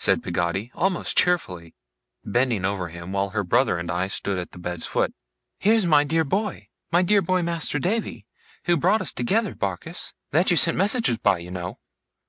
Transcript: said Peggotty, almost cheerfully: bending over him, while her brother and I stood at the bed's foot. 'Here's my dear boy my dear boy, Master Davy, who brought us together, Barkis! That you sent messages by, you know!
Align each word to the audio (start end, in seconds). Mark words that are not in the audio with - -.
said 0.00 0.24
Peggotty, 0.24 0.72
almost 0.74 1.16
cheerfully: 1.16 1.72
bending 2.24 2.64
over 2.64 2.88
him, 2.88 3.12
while 3.12 3.30
her 3.30 3.44
brother 3.44 3.78
and 3.78 3.92
I 3.92 4.08
stood 4.08 4.36
at 4.36 4.50
the 4.50 4.58
bed's 4.58 4.86
foot. 4.86 5.14
'Here's 5.60 5.86
my 5.86 6.02
dear 6.02 6.24
boy 6.24 6.66
my 6.90 7.02
dear 7.02 7.22
boy, 7.22 7.42
Master 7.42 7.78
Davy, 7.78 8.26
who 8.64 8.76
brought 8.76 9.00
us 9.02 9.12
together, 9.12 9.54
Barkis! 9.54 10.14
That 10.32 10.50
you 10.50 10.56
sent 10.56 10.76
messages 10.76 11.18
by, 11.18 11.38
you 11.38 11.52
know! 11.52 11.78